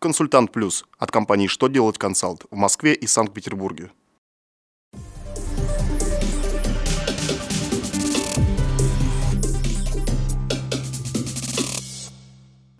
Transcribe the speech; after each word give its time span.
Консультант 0.00 0.52
Плюс 0.52 0.84
от 0.98 1.10
компании 1.10 1.48
«Что 1.48 1.66
делать 1.66 1.98
консалт» 1.98 2.44
в 2.52 2.54
Москве 2.54 2.94
и 2.94 3.08
Санкт-Петербурге. 3.08 3.90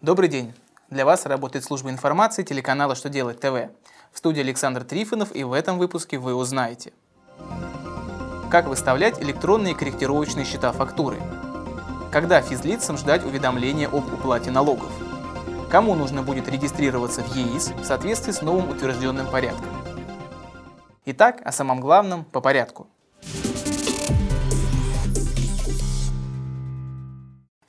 Добрый 0.00 0.28
день! 0.28 0.54
Для 0.90 1.04
вас 1.04 1.26
работает 1.26 1.64
служба 1.64 1.90
информации 1.90 2.44
телеканала 2.44 2.94
«Что 2.94 3.08
делать 3.08 3.40
ТВ». 3.40 3.68
В 4.12 4.18
студии 4.18 4.40
Александр 4.40 4.84
Трифонов 4.84 5.34
и 5.34 5.42
в 5.42 5.52
этом 5.52 5.78
выпуске 5.78 6.18
вы 6.18 6.36
узнаете 6.36 6.92
Как 8.48 8.68
выставлять 8.68 9.20
электронные 9.20 9.74
корректировочные 9.74 10.44
счета 10.44 10.70
фактуры– 10.70 11.18
когда 12.10 12.40
физлицам 12.40 12.96
ждать 12.96 13.24
уведомления 13.24 13.86
об 13.86 14.12
уплате 14.12 14.50
налогов? 14.50 14.90
Кому 15.70 15.94
нужно 15.94 16.22
будет 16.22 16.48
регистрироваться 16.48 17.22
в 17.22 17.34
ЕИС 17.34 17.72
в 17.72 17.84
соответствии 17.84 18.32
с 18.32 18.40
новым 18.40 18.70
утвержденным 18.70 19.30
порядком? 19.30 19.68
Итак, 21.04 21.40
о 21.44 21.52
самом 21.52 21.80
главном 21.80 22.24
по 22.24 22.40
порядку– 22.40 22.86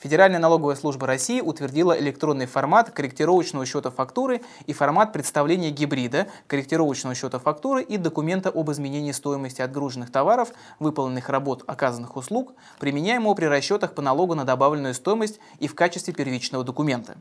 Федеральная 0.02 0.40
налоговая 0.40 0.76
служба 0.76 1.06
России 1.08 1.42
утвердила 1.42 1.92
электронный 1.92 2.46
формат 2.46 2.90
корректировочного 2.90 3.66
счета 3.66 3.92
фактуры 3.92 4.42
и 4.66 4.72
формат 4.72 5.12
представления 5.12 5.72
гибрида 5.72 6.28
корректировочного 6.48 7.16
счета 7.16 7.38
фактуры 7.38 7.84
и 7.84 7.98
документа 7.98 8.50
об 8.50 8.72
изменении 8.72 9.12
стоимости 9.12 9.62
отгруженных 9.62 10.10
товаров, 10.10 10.54
выполненных 10.80 11.28
работ, 11.28 11.66
оказанных 11.68 12.16
услуг, 12.16 12.54
применяемого 12.80 13.34
при 13.34 13.46
расчетах 13.46 13.94
по 13.94 14.02
налогу 14.02 14.36
на 14.36 14.46
добавленную 14.46 14.94
стоимость 14.94 15.42
и 15.60 15.68
в 15.68 15.76
качестве 15.76 16.14
первичного 16.14 16.64
документа. 16.64 17.18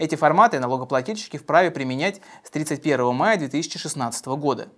Эти 0.00 0.14
форматы 0.14 0.58
налогоплательщики 0.60 1.36
вправе 1.36 1.70
применять 1.70 2.22
с 2.42 2.48
31 2.48 3.14
мая 3.14 3.36
2016 3.36 4.26
года. 4.28 4.68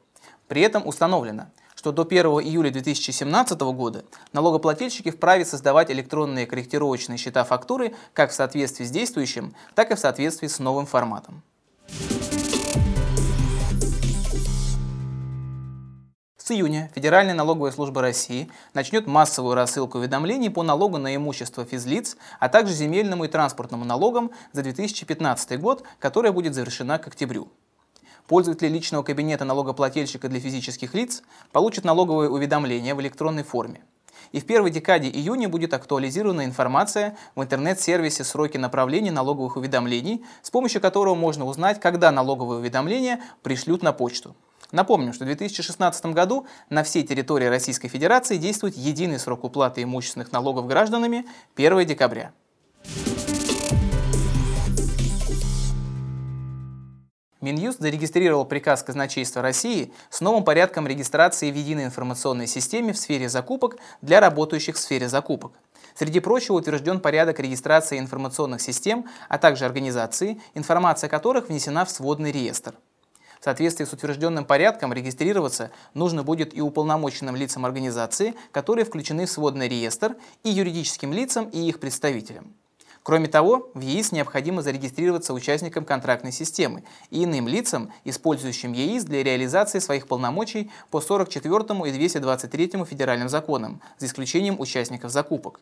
При 0.49 0.63
этом 0.63 0.85
установлено– 0.85 1.47
что 1.77 1.91
до 1.91 2.03
1 2.03 2.27
июля 2.45 2.71
2017 2.71 3.61
года 3.61 4.05
налогоплательщики 4.33 5.11
вправе 5.11 5.45
создавать 5.45 5.91
электронные 5.91 6.47
корректировочные 6.47 7.19
счета 7.19 7.43
фактуры 7.43 7.95
как 8.13 8.31
в 8.31 8.35
соответствии 8.35 8.85
с 8.85 8.91
действующим, 8.91 9.55
так 9.75 9.91
и 9.91 9.95
в 9.95 9.99
соответствии 9.99 10.47
с 10.47 10.61
новым 10.61 10.87
форматом. 10.87 11.43
Июня 16.53 16.91
Федеральная 16.95 17.35
налоговая 17.35 17.73
служба 17.73 18.01
России 18.01 18.51
начнет 18.75 19.07
массовую 19.07 19.55
рассылку 19.55 19.99
уведомлений 19.99 20.51
по 20.51 20.63
налогу 20.63 20.99
на 20.99 21.17
имущество 21.17 21.65
физлиц, 21.65 22.17
а 22.39 22.49
также 22.49 22.75
земельному 22.75 23.25
и 23.25 23.29
транспортному 23.29 23.85
налогам 23.85 24.31
за 24.53 24.63
2015 24.63 25.61
год, 25.61 25.85
которая 25.99 26.33
будет 26.33 26.55
завершена 26.55 26.99
к 26.99 27.07
октябрю. 27.07 27.49
Пользователи 28.27 28.69
личного 28.69 29.03
кабинета 29.03 29.45
налогоплательщика 29.45 30.29
для 30.29 30.41
физических 30.41 30.95
лиц 30.95 31.23
получат 31.51 31.85
налоговые 31.85 32.31
уведомления 32.31 32.95
в 32.95 33.01
электронной 33.01 33.43
форме. 33.43 33.83
И 34.31 34.41
в 34.41 34.47
первой 34.47 34.71
декаде 34.71 35.09
июня 35.09 35.49
будет 35.49 35.75
актуализирована 35.75 36.45
информация 36.45 37.17
в 37.35 37.43
интернет-сервисе 37.43 38.25
«Сроки 38.25 38.57
направления 38.57 39.13
налоговых 39.13 39.57
уведомлений», 39.57 40.25
с 40.43 40.51
помощью 40.51 40.81
которого 40.81 41.15
можно 41.15 41.45
узнать, 41.45 41.81
когда 41.81 42.11
налоговые 42.11 42.61
уведомления 42.61 43.21
пришлют 43.43 43.83
на 43.83 43.93
почту. 43.93 44.35
Напомним, 44.73 45.13
что 45.13 45.25
в 45.25 45.27
2016 45.27 46.07
году 46.07 46.47
на 46.71 46.83
всей 46.83 47.03
территории 47.03 47.45
Российской 47.45 47.89
Федерации 47.89 48.39
действует 48.39 48.77
единый 48.77 49.19
срок 49.19 49.45
уплаты 49.45 49.83
имущественных 49.83 50.33
налогов 50.33 50.67
гражданами 50.67 51.27
1 51.57 51.87
декабря. 51.87 52.33
Минюст 57.43 57.81
зарегистрировал 57.81 58.45
приказ 58.45 58.85
казначейства 58.85 59.43
России 59.43 59.93
с 60.11 60.21
новым 60.21 60.45
порядком 60.45 60.87
регистрации 60.87 61.51
в 61.51 61.57
единой 61.57 61.85
информационной 61.85 62.47
системе 62.47 62.93
в 62.93 62.99
сфере 62.99 63.29
закупок 63.29 63.79
для 64.01 64.21
работающих 64.21 64.77
в 64.77 64.79
сфере 64.79 65.09
закупок. 65.09 65.53
Среди 65.95 66.21
прочего 66.21 66.55
утвержден 66.55 67.01
порядок 67.01 67.41
регистрации 67.41 67.99
информационных 67.99 68.63
систем, 68.63 69.07
а 69.29 69.39
также 69.39 69.67
организации, 69.67 70.41
информация 70.55 71.11
которых 71.11 71.49
внесена 71.49 71.85
в 71.85 71.91
сводный 71.91 72.31
реестр. 72.31 72.75
В 73.43 73.45
соответствии 73.45 73.85
с 73.85 73.93
утвержденным 73.93 74.45
порядком 74.45 74.93
регистрироваться 74.93 75.73
нужно 75.95 76.23
будет 76.23 76.57
и 76.57 76.61
уполномоченным 76.61 77.35
лицам 77.35 77.67
организации, 77.67 78.37
которые 78.53 78.85
включены 78.85 79.27
в 79.27 79.33
сводный 79.33 79.67
реестр, 79.67 80.15
и 80.45 80.51
юридическим 80.51 81.13
лицам 81.13 81.49
и 81.49 81.59
их 81.59 81.81
представителям. 81.81 82.55
Кроме 83.03 83.27
того, 83.27 83.71
в 83.75 83.81
ЕИС 83.81 84.13
необходимо 84.13 84.63
зарегистрироваться 84.63 85.35
участником 85.35 85.85
контрактной 85.85 86.31
системы 86.31 86.85
и 87.11 87.25
иным 87.25 87.49
лицам, 87.49 87.93
использующим 88.05 88.73
ЕИС 88.73 89.05
для 89.05 89.25
реализации 89.25 89.81
своих 89.81 90.07
полномочий 90.07 90.71
по 90.91 91.01
44 91.01 91.89
и 91.89 91.93
223 91.93 92.85
федеральным 92.85 93.29
законам, 93.29 93.81
за 93.99 94.07
исключением 94.07 94.61
участников 94.61 95.11
закупок. 95.11 95.61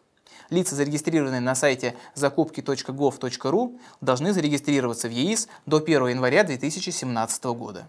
Лица, 0.51 0.75
зарегистрированные 0.77 1.41
на 1.41 1.55
сайте 1.55 1.95
закупки.gov.ru, 2.15 3.79
должны 4.03 4.33
зарегистрироваться 4.33 5.09
в 5.09 5.13
ЕИС 5.13 5.49
до 5.65 5.79
1 5.79 6.09
января 6.09 6.45
2017 6.45 7.45
года. 7.45 7.89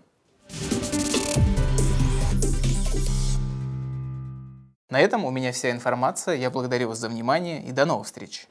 На 4.89 4.99
этом 4.99 5.25
у 5.25 5.31
меня 5.31 5.51
вся 5.51 5.71
информация. 5.71 6.35
Я 6.35 6.49
благодарю 6.51 6.89
вас 6.89 6.99
за 6.99 7.09
внимание 7.09 7.63
и 7.63 7.71
до 7.71 7.85
новых 7.85 8.07
встреч. 8.07 8.47